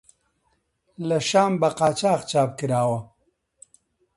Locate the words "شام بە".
1.29-1.69